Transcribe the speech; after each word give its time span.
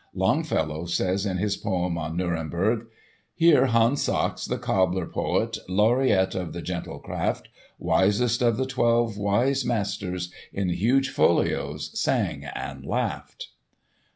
Longfellow 0.15 0.85
says 0.87 1.27
in 1.27 1.37
his 1.37 1.55
poem 1.57 1.95
on 1.95 2.17
"Nuremberg": 2.17 2.87
"Here 3.35 3.67
Hans 3.67 4.01
Sachs, 4.01 4.45
the 4.45 4.57
cobbler 4.57 5.05
poet, 5.05 5.59
laureate 5.69 6.33
of 6.33 6.53
the 6.53 6.61
gentle 6.63 6.97
craft, 6.97 7.49
Wisest 7.77 8.41
of 8.41 8.57
the 8.57 8.65
Twelve 8.65 9.15
Wise 9.15 9.63
Masters 9.63 10.31
in 10.51 10.69
huge 10.69 11.09
folios 11.09 11.91
sang 11.93 12.45
and 12.45 12.83
laughed!" 12.83 13.49